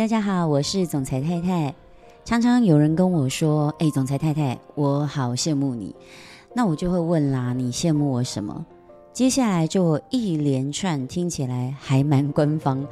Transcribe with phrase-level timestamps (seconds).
[0.00, 1.74] 大家好，我是总裁太太。
[2.24, 5.94] 常常有人跟我说：“哎，总裁太太，我好羡慕你。”
[6.56, 8.64] 那我就会问啦：“你羡慕我什么？”
[9.12, 12.82] 接下来就一连串听起来还蛮官方，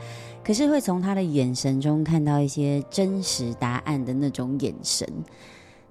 [0.45, 5.09] 可是会从他的眼神中看到一些真实答案的那种眼神。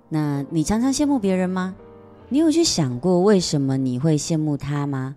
[0.10, 1.74] 那你常常羡慕别人吗？
[2.30, 5.16] 你有去想过为什么你会羡慕他吗？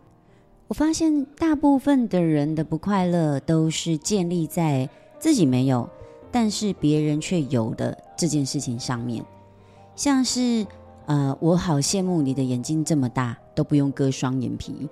[0.69, 4.89] 我发现大部分的人的不快乐都是建立在
[5.21, 5.89] 自己没有，
[6.33, 9.25] 但是别人却有的这件事情上面，
[9.95, 10.67] 像是
[11.07, 14.89] 呃，我好羡慕你的眼睛这么大，都不用割双眼皮。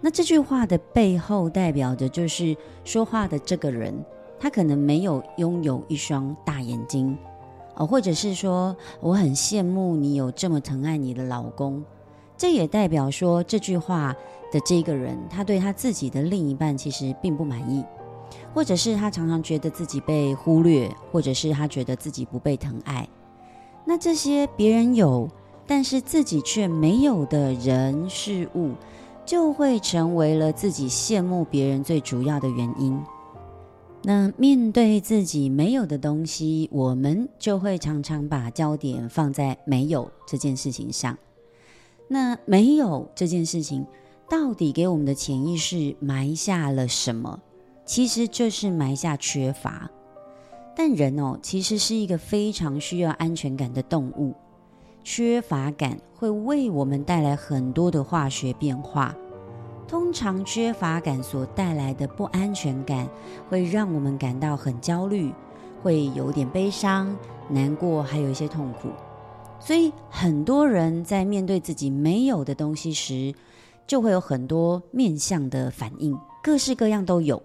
[0.00, 3.92] 那这句话的背后代表的就是说话的这个人，
[4.40, 7.18] 他可能没有拥有一双大眼睛，
[7.74, 11.84] 哦，或者是说我很羡慕你有这么疼爱你的老公，
[12.36, 14.14] 这也代表说这句话
[14.52, 17.84] 的这个人，他对他自己的另一半其实并不满意。
[18.54, 23.08] 或者是他常常觉得自己被忽略，或者是他觉得自己不被疼爱。
[23.84, 25.30] 那这些别人有，
[25.66, 28.72] 但是自己却没有的人事物，
[29.24, 33.00] 就会成为了自己羡慕别人最主要的原因。
[34.02, 41.16] 那面对自己没有的东西，我们就会常常把焦点放在没有这件事情上。
[42.08, 43.84] 那没有这件事情，
[44.30, 47.40] 到底给我们的潜意识埋下了什么？
[47.88, 49.90] 其实就是埋下缺乏，
[50.76, 54.34] 但人哦，其实是一个非常需要安全感的动物。
[55.02, 59.16] 缺乏感会为我们带来很多的化学变化。
[59.88, 63.08] 通常缺乏感所带来的不安全感，
[63.48, 65.32] 会让我们感到很焦虑，
[65.82, 67.16] 会有点悲伤、
[67.48, 68.90] 难过，还有一些痛苦。
[69.58, 73.34] 所以很多人在面对自己没有的东西时，
[73.86, 77.42] 就会有很多面向的反应，各式各样都有。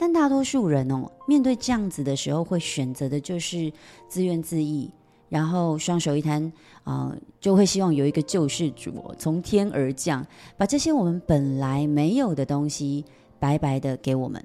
[0.00, 3.70] 但大多数人哦，面对这样子的时候，会选择的就是
[4.08, 4.88] 自怨自艾，
[5.28, 6.40] 然后双手一摊
[6.84, 10.24] 啊、呃，就会希望有一个救世主从天而降，
[10.56, 13.04] 把这些我们本来没有的东西
[13.40, 14.42] 白白的给我们。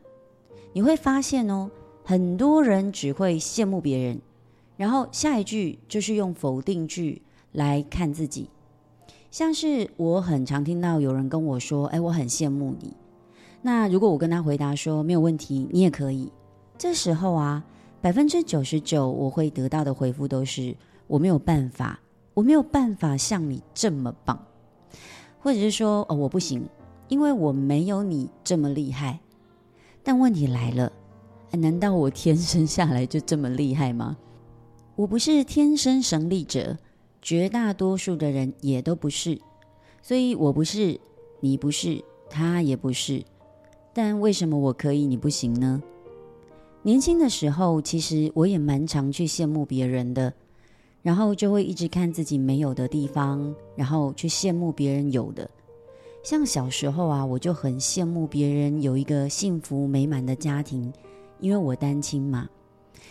[0.73, 1.69] 你会发现哦，
[2.03, 4.19] 很多人只会羡慕别人，
[4.75, 7.21] 然后下一句就是用否定句
[7.51, 8.49] 来看自己，
[9.29, 12.91] 像是我很常听到有人跟我说：“哎，我很羡慕你。”
[13.66, 16.29] 那如果我跟他回答说没有问题，你也可以。
[16.78, 17.63] 这时候啊，
[18.01, 20.75] 百分之九十九我会得到的回复都是
[21.07, 21.97] 我没有办法，
[22.34, 24.38] 我没有办法像你这么棒，
[25.40, 26.68] 或者是说哦，我不行，
[27.07, 29.18] 因为我没有你这么厉害。
[30.03, 30.91] 但问题来了，
[31.51, 34.18] 难道我天生下来就这么厉害吗？
[34.97, 36.78] 我不是天生神力者，
[37.22, 39.40] 绝大多数的人也都不是，
[40.01, 41.00] 所以我不是，
[41.40, 43.24] 你不是，他也不是。
[43.93, 45.81] 但为什么我可以，你不行呢？
[46.81, 50.33] 年轻的时候，其实我也蛮常去羡慕别人的，
[51.01, 55.49] 然后就会一直看自己没有的地方，然后去羡慕别人有的。
[56.23, 60.91] 像小时候啊，我就很羡慕别人有一个幸福美满的家庭，
[61.39, 62.49] 因为我单亲嘛，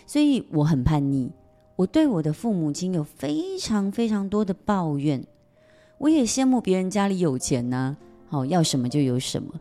[0.05, 1.31] 所以我很叛逆。
[1.75, 5.25] 我对我的父母亲有非常非常多的抱怨。
[5.97, 9.53] 我也羡慕别人家里有钱呢，好，要什么就有什么。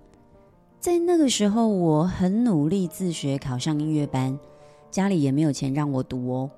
[0.83, 4.37] 在那个时候，我很努力自学，考上音乐班，
[4.91, 6.51] 家里也没有钱让我读哦。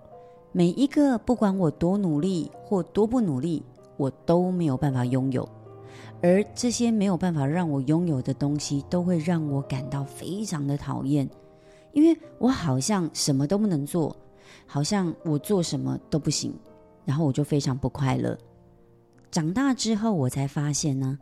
[0.50, 3.62] 每一个不管我多努力或多不努力，
[3.98, 5.46] 我都没有办法拥有。
[6.22, 11.28] 而这些没有办法让我拥有的东西，都会让我感到非常的讨厌，
[11.92, 14.16] 因为我好像什么都不能做，
[14.64, 16.58] 好像我做什么都不行，
[17.04, 18.38] 然后我就非常不快乐。
[19.30, 21.18] 长大之后，我才发现呢，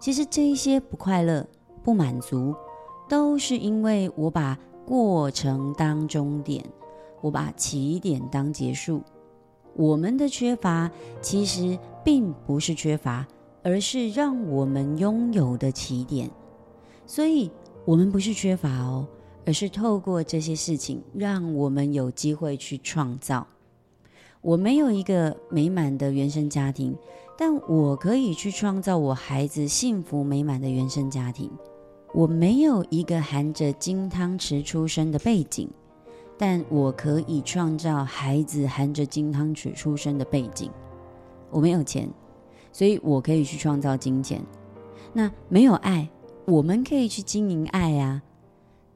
[0.00, 1.44] 其实这一些不快乐。
[1.84, 2.54] 不满足，
[3.08, 6.64] 都是因为我把过程当终点，
[7.20, 9.02] 我把起点当结束。
[9.76, 10.90] 我们的缺乏
[11.20, 13.26] 其实并不是缺乏，
[13.62, 16.30] 而是让我们拥有的起点。
[17.06, 17.50] 所以，
[17.84, 19.06] 我们不是缺乏哦，
[19.44, 23.46] 而是透过这些事情，让我们有机会去创造。
[24.40, 26.96] 我没有一个美满的原生家庭，
[27.36, 31.50] 但我可以去创造我孩子幸福美满的原生家庭。
[32.14, 35.68] 我没有一个含着金汤匙出生的背景，
[36.38, 40.70] 但我可以创造孩子含着金汤匙出生的背景。
[41.50, 42.08] 我没有钱，
[42.72, 44.40] 所以我可以去创造金钱。
[45.12, 46.08] 那没有爱，
[46.44, 48.22] 我们可以去经营爱啊。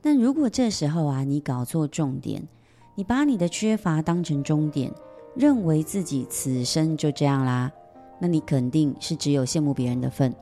[0.00, 2.47] 但如果这时候啊，你搞错重点，
[2.94, 4.93] 你把你的缺乏当成终点，
[5.35, 7.73] 认为自己此生就这样啦，
[8.21, 10.32] 那你肯定是只有羡慕别人的份。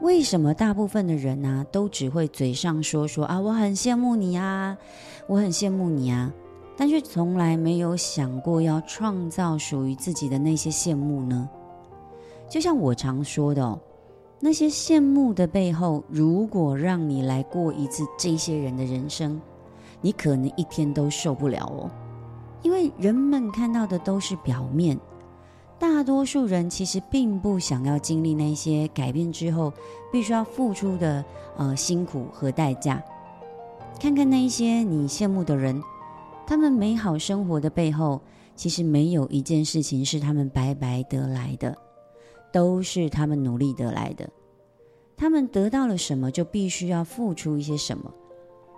[0.00, 4.76] 为什么大部分的人呢、啊，都只会嘴上说说啊，我很羡慕你啊，
[5.26, 6.32] 我很羡慕你啊，
[6.76, 11.48] 但却从来没有想过要创造属于自己的那些羡慕呢？
[12.48, 13.78] 就像我常说的哦，
[14.40, 19.38] 那些羡慕的背后，如果让你来过一次这些人的人生，
[20.00, 21.90] 你可能一天都受不了哦。
[22.62, 24.98] 因为人们看到的都是表面，
[25.80, 29.72] 大多数人其实并不想要经历那些改变之后
[30.12, 31.24] 必须要付出的
[31.56, 33.02] 呃辛苦和代价。
[33.98, 35.82] 看看那一些你羡慕的人，
[36.46, 38.20] 他们美好生活的背后，
[38.54, 41.76] 其实没有一件事情是他们白白得来的。
[42.52, 44.28] 都是他们努力得来的，
[45.16, 48.12] 他们得到了什么，就必须要付出一些什么。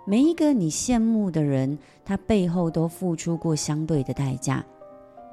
[0.05, 4.63] 每一个你羡慕的人，他背后都付出过相对的代价，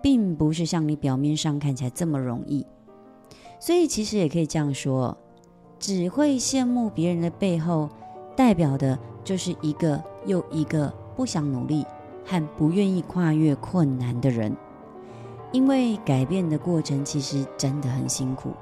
[0.03, 2.67] 并不是像你表面上看起来这么容易。
[3.59, 5.17] 所以，其实也可以这样说：
[5.79, 7.89] 只会羡慕别人的背后，
[8.37, 11.85] 代表的就是一个又一个不想努力
[12.25, 14.57] 和不愿意跨越困难的人。
[15.53, 18.53] 因为改变的过程其实真的很辛苦，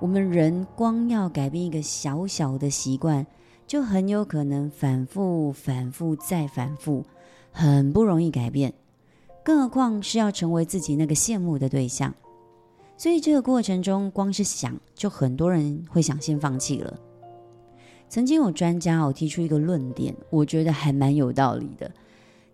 [0.00, 3.26] 我们人光要改变一个小小的习惯，
[3.66, 7.04] 就很有可能反复、反复再反复，
[7.52, 8.72] 很不容易改变。
[9.44, 12.12] 更何况是要成为自己那个羡慕的对象，
[12.96, 16.98] 所以这个过程中，光是想，就很多人会想先放弃了。
[18.08, 21.90] 曾经有专家哦提出一个论点，我觉得还蛮有道理的，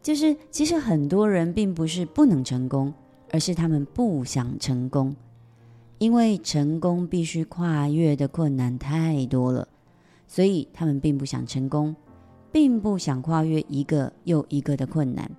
[0.03, 2.93] 就是其实很多人并不是不能成功。
[3.33, 5.15] 而是他们不想成功，
[5.99, 9.69] 因为成功必须跨越的困难太多了，
[10.27, 11.95] 所以他们并不想成功，
[12.51, 15.31] 并不想跨越一个又一个的困难。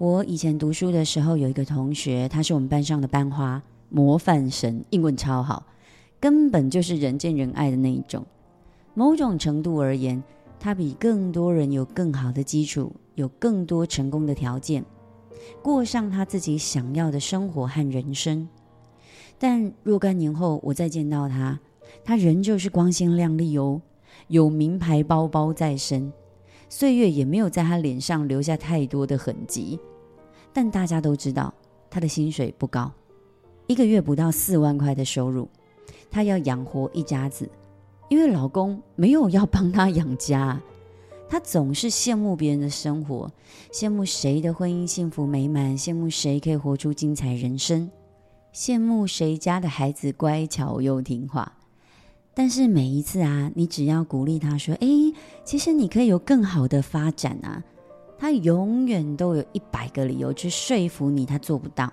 [0.00, 5.66] 我以前读书的时候，有一个同学，他是我们班上的班花，模范生，英文超好，
[6.18, 8.24] 根本就是人见人爱的那一种。
[8.94, 10.22] 某种程度而言，
[10.58, 14.82] 他比更多人有更好的基础，有更多成功的条件。
[15.60, 18.48] 过上他自己想要的生活和人生，
[19.38, 21.60] 但若干年后我再见到他，
[22.02, 23.82] 他仍旧是光鲜亮丽哦，
[24.28, 26.10] 有名牌包包在身，
[26.70, 29.78] 岁月也没有在他脸上留下太多的痕迹。
[30.52, 31.52] 但大家都知道，
[31.88, 32.90] 他的薪水不高，
[33.66, 35.48] 一个月不到四万块的收入，
[36.10, 37.48] 他要养活一家子，
[38.08, 40.60] 因为老公没有要帮他养家。
[41.28, 43.30] 他总是羡慕别人的生活，
[43.70, 47.88] 羡慕谁的婚姻幸福美满，羡慕谁可以活出精彩人生，
[48.52, 51.52] 羡慕谁家的孩子乖巧又听话。
[52.34, 54.88] 但是每一次啊，你只要鼓励他说：“哎，
[55.44, 57.62] 其实你可以有更好的发展啊。”
[58.20, 61.90] 他永远都有一百个理由去说服你，他做不到。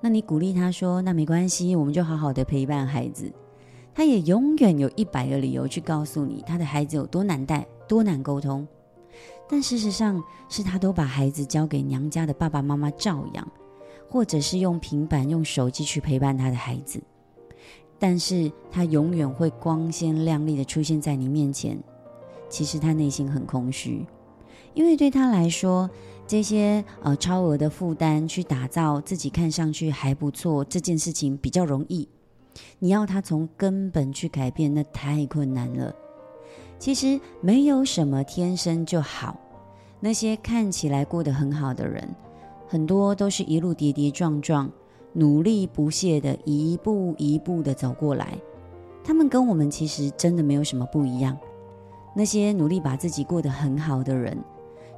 [0.00, 3.30] 那你鼓励他说：“那没关系，我们就好好的陪伴孩子。”
[3.92, 7.66] 他也永远有一百个理由去告诉你，他的孩子有多难带。
[7.88, 8.66] 多难沟通，
[9.50, 13.46] 但事实上是他都把孩子交给娘家的爸爸妈妈照养，
[14.08, 17.02] 或者是用平板、用手机去陪伴他的孩子。
[17.98, 21.78] 但是他永远会光鲜亮丽的出现在你面前，
[22.48, 24.06] 其实他内心很空虚，
[24.74, 25.88] 因为对他来说，
[26.26, 32.08] 这些呃超额的负担去打造自己看上去还不错这件事情比较容易，
[32.78, 35.94] 你要他从根本去改变，那太困难了。
[36.78, 39.38] 其实没有什么天生就好，
[40.00, 42.08] 那些看起来过得很好的人，
[42.66, 44.70] 很多都是一路跌跌撞撞，
[45.12, 48.36] 努力不懈的一步一步的走过来。
[49.04, 51.36] 他们跟我们其实真的没有什么不一样。
[52.14, 54.36] 那些努力把自己过得很好的人，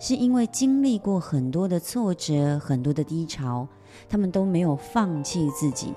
[0.04, 3.66] 是因为经历过很多的挫折，很多的低潮，
[4.06, 5.94] 他们都没有放弃自己，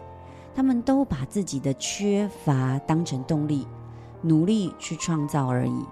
[0.55, 3.67] 他们都把自己的缺乏当成动力。
[4.21, 5.85] 努力去创造而已。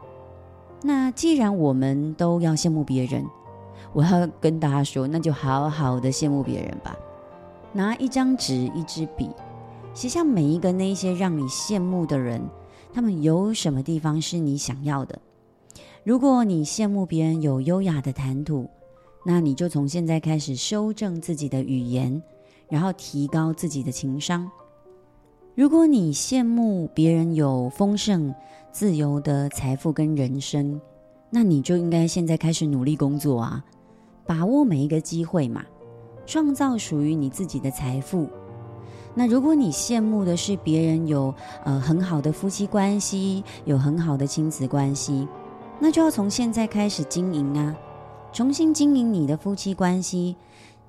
[0.81, 3.25] 那既然我们都要羡慕别人，
[3.91, 6.95] 我要跟大家说，那就好好的羡慕别人吧。
[7.73, 9.29] 拿一张纸、一支笔，
[9.93, 12.41] 写下每一个那些让你羡慕的人，
[12.93, 15.19] 他们有什么地方是你想要的。
[16.05, 18.69] 如果你羡慕别人有优雅的谈吐，
[19.25, 22.21] 那你就从现在开始修正自己的语言，
[22.69, 24.47] 然后提高自己的情商。
[25.55, 28.31] 如果你羡慕别人有丰盛、
[28.71, 30.79] 自由的财富跟人生，
[31.31, 33.65] 那你就应该现在开始努力工作啊，
[34.27, 35.65] 把握每一个机会嘛，
[36.27, 38.27] 创造属于你自己的财富。
[39.15, 41.33] 那如果你羡慕的是别人有
[41.63, 45.27] 呃很好的夫妻关系，有很好的亲子关系，
[45.79, 47.75] 那就要从现在开始经营啊，
[48.31, 50.35] 重新经营你的夫妻关系、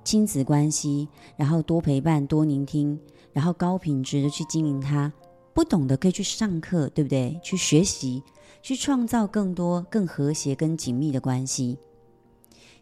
[0.04, 2.98] 亲子关系，然后多陪伴、多聆听。
[3.32, 5.12] 然后高品质的去经营它，
[5.52, 7.38] 不懂的可以去上课，对不对？
[7.42, 8.22] 去学习，
[8.62, 11.76] 去创造更多、更和谐、更紧密的关系。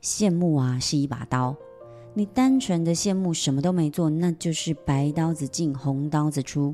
[0.00, 1.56] 羡慕啊是一把刀，
[2.12, 6.72] 你单纯的羡慕什么都没做，那就是白刀子进红刀子出，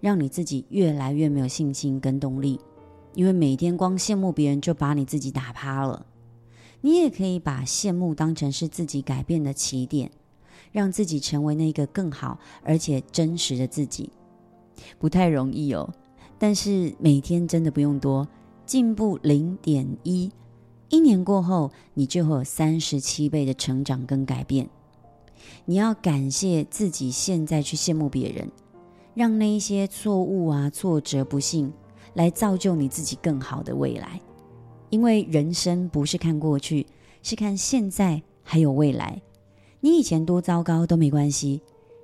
[0.00, 2.60] 让你自己越来越没有信心跟动力。
[3.14, 6.06] 因为每天光羡慕别人就把你自己打趴了。
[6.80, 10.10] 你也可以把羡慕当成是自己改变的起点，
[10.72, 14.10] 让自己成为那个更好而且真实的自己。
[14.98, 15.92] 不太容易哦，
[16.38, 18.26] 但是每天真的不用多，
[18.66, 20.30] 进步零点一。
[20.88, 24.68] 一年过后，你就会有三十七倍的成长跟改变。
[25.64, 28.50] 你要感谢自己现在去羡慕别人，
[29.14, 31.72] 让那一些错误啊、挫折、不幸
[32.14, 34.20] 来造就你自己更好的未来。
[34.90, 36.86] 因为人生不是看过去，
[37.22, 39.20] 是看现在还有未来。
[39.80, 41.60] 你以前多糟糕都没关系，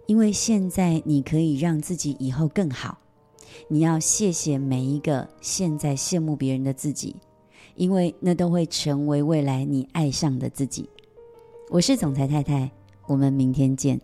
[0.06, 2.98] 因为现在你可以让自己以后更好。
[3.68, 7.16] 你要谢谢每一个现在羡慕别人的自己。
[7.74, 10.90] 因为那都会成为未来你爱上的自己。
[11.70, 12.68] 我是总裁太太，
[13.06, 14.00] 我们明天见。